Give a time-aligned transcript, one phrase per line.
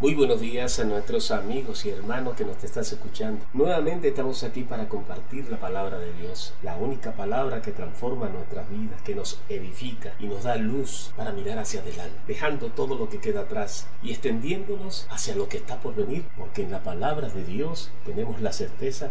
[0.00, 3.44] Muy buenos días a nuestros amigos y hermanos que nos estás escuchando.
[3.52, 8.70] Nuevamente estamos aquí para compartir la palabra de Dios, la única palabra que transforma nuestras
[8.70, 13.08] vidas, que nos edifica y nos da luz para mirar hacia adelante, dejando todo lo
[13.08, 17.28] que queda atrás y extendiéndonos hacia lo que está por venir, porque en la palabra
[17.28, 19.10] de Dios tenemos la certeza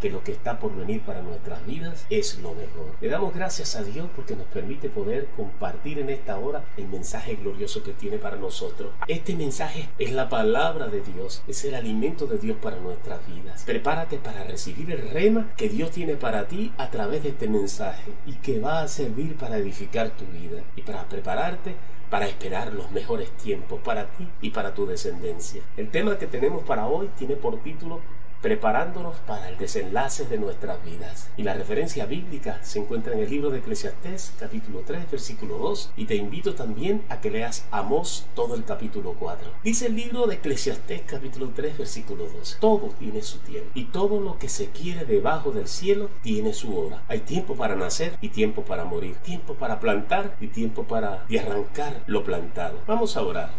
[0.00, 2.94] que lo que está por venir para nuestras vidas es lo mejor.
[3.00, 7.36] Le damos gracias a Dios porque nos permite poder compartir en esta hora el mensaje
[7.36, 8.92] glorioso que tiene para nosotros.
[9.08, 13.64] Este mensaje es la palabra de Dios, es el alimento de Dios para nuestras vidas.
[13.64, 18.12] Prepárate para recibir el rema que Dios tiene para ti a través de este mensaje
[18.26, 21.74] y que va a servir para edificar tu vida y para prepararte
[22.10, 25.62] para esperar los mejores tiempos para ti y para tu descendencia.
[25.76, 28.00] El tema que tenemos para hoy tiene por título
[28.46, 31.28] preparándonos para el desenlace de nuestras vidas.
[31.36, 35.90] Y la referencia bíblica se encuentra en el libro de Eclesiastés, capítulo 3, versículo 2,
[35.96, 39.50] y te invito también a que leas Amós todo el capítulo 4.
[39.64, 44.20] Dice el libro de Eclesiastés, capítulo 3, versículo 2, todo tiene su tiempo, y todo
[44.20, 47.02] lo que se quiere debajo del cielo tiene su hora.
[47.08, 52.04] Hay tiempo para nacer y tiempo para morir, tiempo para plantar y tiempo para arrancar
[52.06, 52.78] lo plantado.
[52.86, 53.50] Vamos a orar.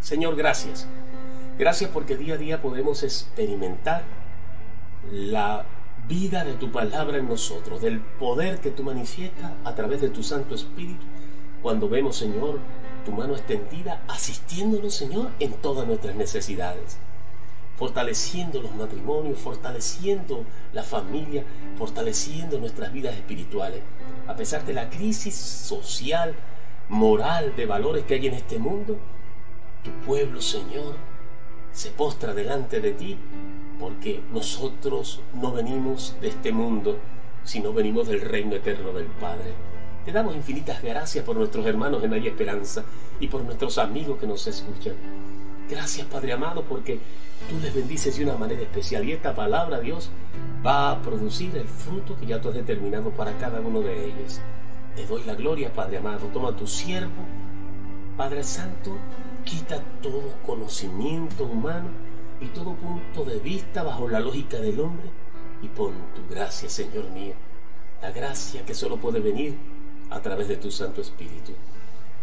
[0.00, 0.88] Señor, gracias
[1.58, 4.04] Gracias porque día a día podemos experimentar
[5.10, 5.66] la
[6.06, 10.22] vida de tu palabra en nosotros, del poder que tú manifiestas a través de tu
[10.22, 11.04] Santo Espíritu,
[11.60, 12.60] cuando vemos, Señor,
[13.04, 16.98] tu mano extendida, asistiéndonos, Señor, en todas nuestras necesidades,
[17.76, 21.42] fortaleciendo los matrimonios, fortaleciendo la familia,
[21.76, 23.82] fortaleciendo nuestras vidas espirituales,
[24.28, 26.36] a pesar de la crisis social,
[26.88, 28.96] moral, de valores que hay en este mundo,
[29.82, 30.94] tu pueblo, Señor,
[31.72, 33.16] se postra delante de ti,
[33.78, 36.98] porque nosotros no venimos de este mundo,
[37.44, 39.54] sino venimos del reino eterno del Padre.
[40.04, 42.84] Te damos infinitas gracias por nuestros hermanos en Hay Esperanza
[43.20, 44.94] y por nuestros amigos que nos escuchan.
[45.68, 46.98] Gracias Padre amado porque
[47.48, 50.10] tú les bendices de una manera especial y esta palabra Dios
[50.64, 54.40] va a producir el fruto que ya tú has determinado para cada uno de ellos.
[54.96, 56.26] Te doy la gloria Padre amado.
[56.32, 57.22] Toma tu siervo,
[58.16, 58.96] Padre Santo,
[59.48, 61.88] Quita todo conocimiento humano
[62.38, 65.08] y todo punto de vista bajo la lógica del hombre
[65.62, 67.32] y pon tu gracia, Señor mío,
[68.02, 69.56] la gracia que solo puede venir
[70.10, 71.52] a través de tu Santo Espíritu.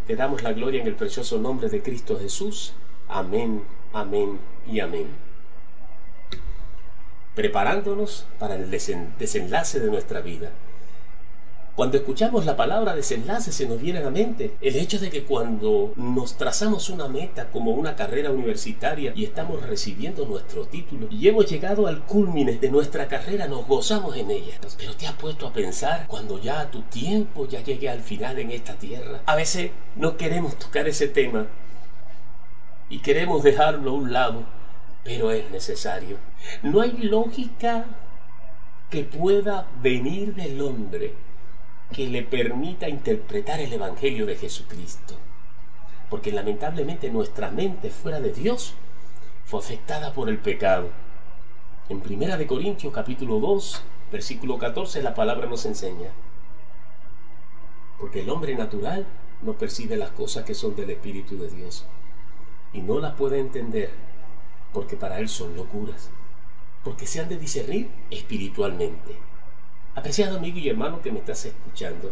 [0.06, 2.74] Te damos la gloria en el precioso nombre de Cristo Jesús.
[3.08, 5.08] Amén, amén y amén.
[7.34, 10.52] Preparándonos para el desenlace de nuestra vida.
[11.75, 15.25] Cuando escuchamos la palabra desenlace se nos viene a la mente el hecho de que
[15.25, 21.28] cuando nos trazamos una meta como una carrera universitaria y estamos recibiendo nuestro título y
[21.28, 24.58] hemos llegado al culmine de nuestra carrera, nos gozamos en ella.
[24.78, 28.52] Pero te has puesto a pensar cuando ya tu tiempo ya llegue al final en
[28.52, 29.22] esta tierra.
[29.25, 31.47] A veces no queremos tocar ese tema
[32.90, 34.44] y queremos dejarlo a un lado,
[35.03, 36.19] pero es necesario.
[36.64, 37.84] No hay lógica
[38.90, 41.25] que pueda venir del hombre
[41.94, 45.16] que le permita interpretar el Evangelio de Jesucristo.
[46.09, 48.75] Porque lamentablemente nuestra mente fuera de Dios
[49.46, 50.90] fue afectada por el pecado.
[51.90, 56.09] En Primera de Corintios capítulo 2, versículo 14 la palabra nos enseña.
[58.00, 59.06] Porque el hombre natural
[59.41, 61.85] no percibe las cosas que son del Espíritu de Dios
[62.73, 63.91] y no las puede entender
[64.73, 66.09] porque para él son locuras,
[66.84, 69.16] porque se han de discernir espiritualmente.
[69.95, 72.11] Apreciado amigo y hermano que me estás escuchando,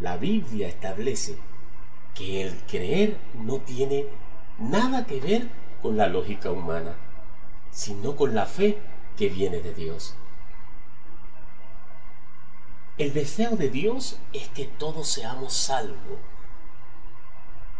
[0.00, 1.36] la Biblia establece
[2.14, 4.06] que el creer no tiene
[4.58, 5.48] nada que ver
[5.82, 6.94] con la lógica humana,
[7.72, 8.78] sino con la fe
[9.16, 10.14] que viene de Dios.
[12.98, 16.18] El deseo de Dios es que todos seamos salvos.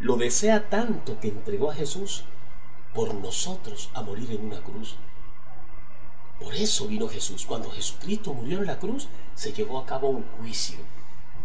[0.00, 2.24] Lo desea tanto que entregó a Jesús
[2.92, 4.98] por nosotros a morir en una cruz.
[6.40, 7.46] Por eso vino Jesús.
[7.46, 10.78] Cuando Jesucristo murió en la cruz, se llevó a cabo un juicio.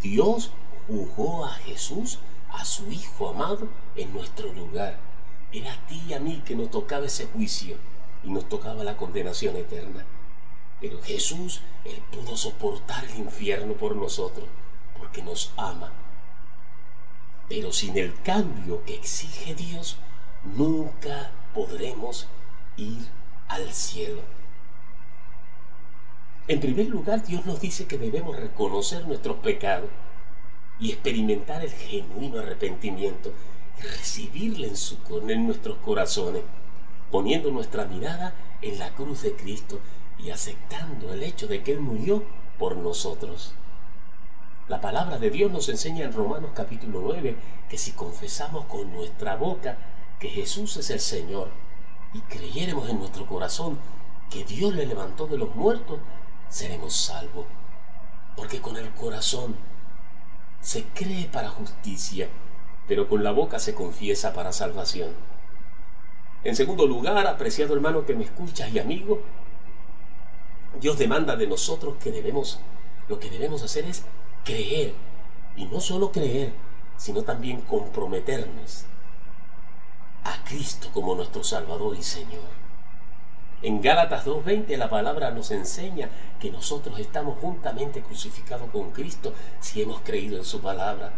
[0.02, 0.52] Dios
[0.88, 2.20] juzgó a Jesús,
[2.50, 5.00] a su Hijo amado, en nuestro lugar.
[5.52, 7.78] Era a ti y a mí que nos tocaba ese juicio
[8.24, 10.06] y nos tocaba la condenación eterna.
[10.80, 14.48] Pero Jesús, Él pudo soportar el infierno por nosotros,
[14.98, 15.92] porque nos ama.
[17.48, 19.98] Pero sin el cambio que exige Dios,
[20.44, 22.28] nunca podremos
[22.78, 23.08] ir
[23.48, 24.22] al cielo.
[26.52, 29.90] En primer lugar, Dios nos dice que debemos reconocer nuestros pecados
[30.82, 33.32] y experimentar el genuino arrepentimiento
[33.80, 36.42] y recibirle en, su, nuestros corazones,
[37.10, 39.80] poniendo nuestra mirada en la cruz de Cristo
[40.20, 42.26] y aceptando el hecho de que Él murió
[42.60, 43.54] por nosotros.
[44.68, 47.38] La palabra de Dios nos enseña en Romanos capítulo 9
[47.70, 49.78] que si confesamos con nuestra boca
[50.20, 51.48] que Jesús es el Señor
[52.14, 53.80] y creyéremos en nuestro corazón
[54.30, 56.00] que Dios le levantó de los muertos,
[56.52, 57.48] seremos salvos.
[58.36, 59.56] Porque con el corazón
[60.62, 62.30] se cree para justicia,
[62.88, 65.10] pero con la boca se confiesa para salvación.
[66.44, 69.22] En segundo lugar, apreciado hermano que me escuchas y amigo,
[70.80, 72.60] Dios demanda de nosotros que debemos,
[73.08, 74.06] lo que debemos hacer es
[74.44, 74.94] creer,
[75.56, 76.54] y no solo creer,
[76.98, 78.86] sino también comprometernos
[80.24, 82.61] a Cristo como nuestro Salvador y Señor.
[83.64, 86.10] En Gálatas 2.20 la palabra nos enseña
[86.40, 91.14] que nosotros estamos juntamente crucificados con Cristo si hemos creído en su palabra.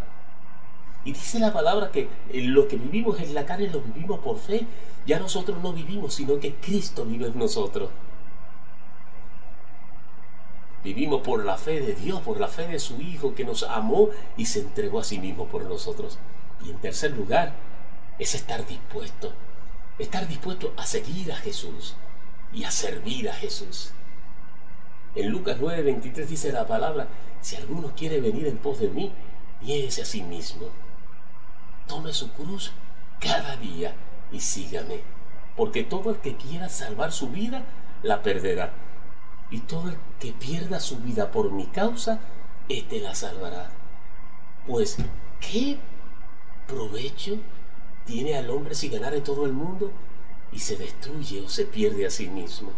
[1.06, 4.66] Y dice la palabra que lo que vivimos en la carne lo vivimos por fe.
[5.06, 7.90] Ya nosotros no vivimos, sino que Cristo vive en nosotros.
[10.84, 14.10] Vivimos por la fe de Dios, por la fe de su Hijo que nos amó
[14.36, 16.19] y se entregó a sí mismo por nosotros.
[16.66, 17.54] Y en tercer lugar,
[18.19, 19.31] es estar dispuesto,
[19.98, 21.95] estar dispuesto a seguir a Jesús
[22.53, 23.91] y a servir a Jesús.
[25.15, 27.07] En Lucas 9:23 dice la palabra,
[27.41, 29.11] si alguno quiere venir en pos de mí,
[29.61, 30.67] niéguese a sí mismo.
[31.88, 32.71] Tome su cruz
[33.19, 33.95] cada día
[34.31, 35.01] y sígame,
[35.55, 37.63] porque todo el que quiera salvar su vida,
[38.01, 38.73] la perderá.
[39.51, 42.19] Y todo el que pierda su vida por mi causa,
[42.69, 43.69] éste la salvará.
[44.65, 44.97] Pues,
[45.39, 45.77] ¿qué
[46.67, 47.38] provecho
[48.06, 49.91] tiene al hombre si ganare todo el mundo
[50.53, 52.71] y se destruye o se pierde a sí mismo.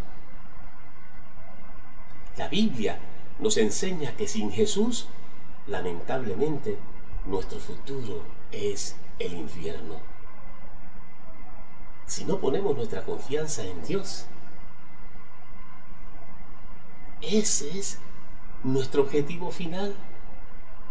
[2.38, 3.00] La Biblia
[3.40, 5.08] nos enseña que sin Jesús,
[5.68, 6.78] lamentablemente,
[7.26, 10.00] nuestro futuro es el infierno.
[12.06, 14.26] Si no ponemos nuestra confianza en Dios,
[17.22, 18.00] ese es
[18.64, 19.96] nuestro objetivo final,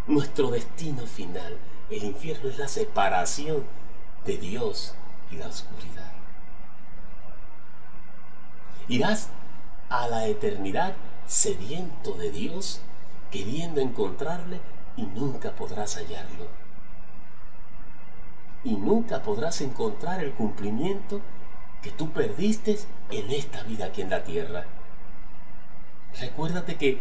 [0.06, 1.56] nuestro destino final.
[1.90, 3.64] El infierno es la separación
[4.24, 4.94] de Dios
[5.30, 6.13] y la oscuridad.
[8.88, 9.30] Irás
[9.88, 10.94] a la eternidad
[11.26, 12.80] sediento de Dios,
[13.30, 14.60] queriendo encontrarle
[14.96, 16.48] y nunca podrás hallarlo.
[18.62, 21.20] Y nunca podrás encontrar el cumplimiento
[21.82, 22.78] que tú perdiste
[23.10, 24.64] en esta vida aquí en la tierra.
[26.18, 27.00] Recuérdate que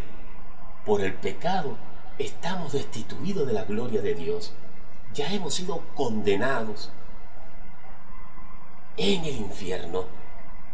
[0.85, 1.77] por el pecado
[2.17, 4.53] estamos destituidos de la gloria de Dios.
[5.13, 6.91] Ya hemos sido condenados
[8.97, 10.05] en el infierno,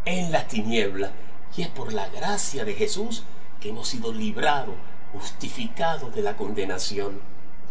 [0.06, 1.12] en la tiniebla,
[1.56, 3.24] y es por la gracia de Jesús
[3.60, 4.76] que hemos sido librados,
[5.14, 7.20] justificados de la condenación.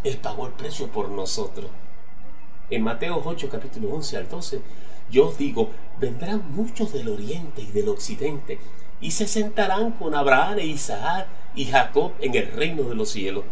[0.04, 1.70] Él pagó el precio por nosotros.
[2.70, 4.62] En Mateo 8, capítulo 11 al 12,
[5.10, 8.58] yo os digo, vendrán muchos del oriente y del occidente,
[9.00, 13.44] y se sentarán con Abraham e Isaac y Jacob en el reino de los cielos.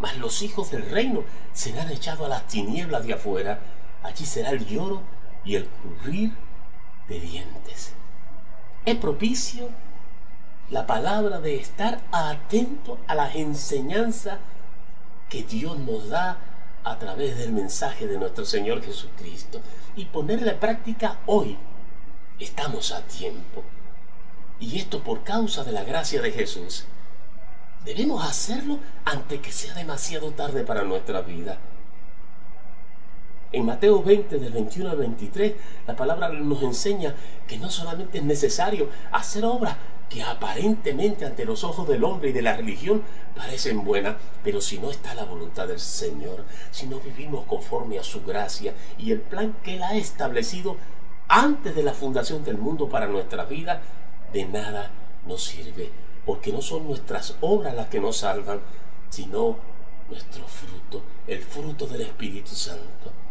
[0.00, 3.60] Mas los hijos del reino serán echados a las tinieblas de afuera.
[4.02, 5.02] Allí será el lloro
[5.44, 6.32] y el crujir
[7.08, 7.94] de dientes.
[8.84, 9.68] Es propicio
[10.70, 14.38] la palabra de estar atento a las enseñanzas
[15.28, 16.38] que Dios nos da
[16.84, 19.60] a través del mensaje de nuestro Señor Jesucristo
[19.96, 21.56] y ponerla práctica hoy.
[22.38, 23.64] Estamos a tiempo.
[24.60, 26.84] Y esto por causa de la gracia de Jesús.
[27.84, 31.58] Debemos hacerlo antes que sea demasiado tarde para nuestra vida.
[33.50, 35.54] En Mateo 20, del 21 al 23,
[35.86, 37.14] la palabra nos enseña
[37.46, 39.74] que no solamente es necesario hacer obras
[40.10, 43.02] que aparentemente ante los ojos del hombre y de la religión
[43.34, 48.02] parecen buenas, pero si no está la voluntad del Señor, si no vivimos conforme a
[48.02, 50.76] su gracia y el plan que Él ha establecido
[51.28, 53.80] antes de la fundación del mundo para nuestra vida,
[54.30, 54.90] de nada
[55.26, 55.90] nos sirve,
[56.26, 58.60] porque no son nuestras obras las que nos salvan,
[59.08, 59.56] sino
[60.10, 63.27] nuestro fruto, el fruto del Espíritu Santo.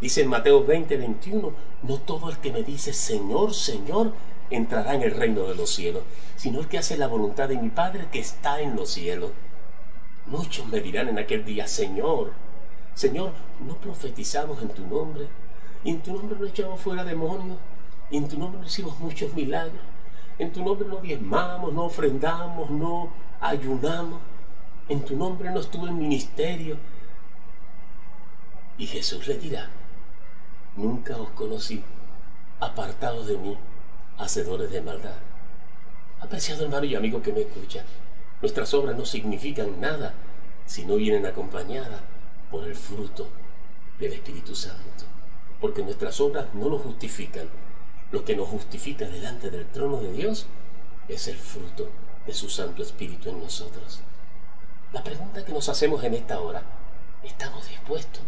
[0.00, 4.12] Dice en Mateo 20, 21, no todo el que me dice Señor, Señor,
[4.50, 6.02] entrará en el reino de los cielos,
[6.36, 9.30] sino el que hace la voluntad de mi Padre que está en los cielos.
[10.26, 12.32] Muchos me dirán en aquel día, Señor,
[12.94, 13.32] Señor,
[13.66, 15.26] no profetizamos en tu nombre,
[15.82, 17.58] y en tu nombre no echamos fuera demonios,
[18.10, 19.80] y en tu nombre no hicimos muchos milagros,
[20.38, 23.10] en tu nombre no diezmamos, no ofrendamos, no
[23.40, 24.20] ayunamos,
[24.88, 26.76] en tu nombre no estuvo en ministerio.
[28.76, 29.70] Y Jesús le dirá,
[30.76, 31.82] nunca os conocí,
[32.60, 33.56] apartados de mí,
[34.18, 35.16] hacedores de maldad.
[36.20, 37.84] Apreciado hermano y amigo que me escucha,
[38.40, 40.14] nuestras obras no significan nada
[40.66, 42.00] si no vienen acompañadas
[42.50, 43.28] por el fruto
[43.98, 45.04] del Espíritu Santo,
[45.60, 47.48] porque nuestras obras no lo justifican.
[48.10, 50.46] Lo que nos justifica delante del trono de Dios
[51.08, 51.88] es el fruto
[52.26, 54.00] de su Santo Espíritu en nosotros.
[54.92, 56.62] La pregunta que nos hacemos en esta hora,
[57.22, 58.22] ¿estamos dispuestos?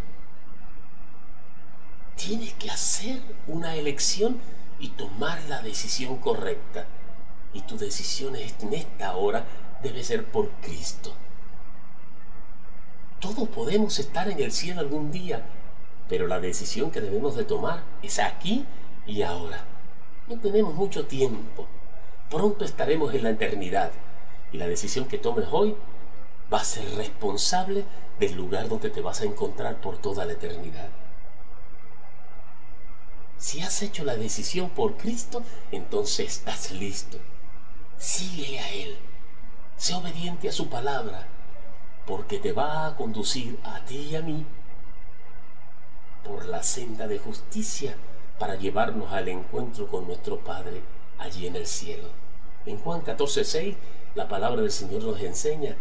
[2.26, 4.40] Tienes que hacer una elección
[4.80, 6.84] y tomar la decisión correcta.
[7.52, 9.44] Y tu decisión en esta hora
[9.80, 11.14] debe ser por Cristo.
[13.20, 15.46] Todos podemos estar en el cielo algún día,
[16.08, 18.66] pero la decisión que debemos de tomar es aquí
[19.06, 19.60] y ahora.
[20.26, 21.68] No tenemos mucho tiempo.
[22.28, 23.92] Pronto estaremos en la eternidad
[24.50, 25.76] y la decisión que tomes hoy
[26.52, 27.84] va a ser responsable
[28.18, 30.88] del lugar donde te vas a encontrar por toda la eternidad.
[33.38, 37.18] Si has hecho la decisión por Cristo, entonces estás listo.
[37.98, 38.98] Síguele a Él.
[39.76, 41.26] Sé obediente a su palabra,
[42.06, 44.46] porque te va a conducir a ti y a mí
[46.24, 47.94] por la senda de justicia
[48.38, 50.82] para llevarnos al encuentro con nuestro Padre
[51.18, 52.08] allí en el cielo.
[52.64, 53.76] En Juan 14, 6,
[54.14, 55.76] la palabra del Señor nos enseña,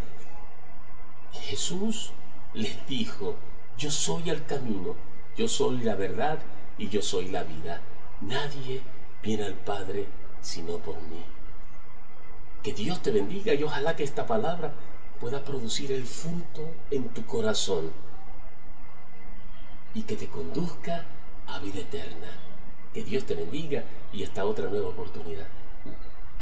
[1.32, 2.12] Jesús
[2.54, 3.36] les dijo,
[3.76, 4.94] yo soy el camino,
[5.36, 6.38] yo soy la verdad
[6.78, 7.80] y yo soy la vida.
[8.20, 8.82] Nadie
[9.22, 10.06] viene al Padre
[10.40, 11.24] sino por mí.
[12.62, 14.72] Que Dios te bendiga y ojalá que esta palabra
[15.20, 17.90] pueda producir el fruto en tu corazón
[19.94, 21.04] y que te conduzca
[21.46, 22.28] a vida eterna.
[22.92, 25.46] Que Dios te bendiga y hasta otra nueva oportunidad.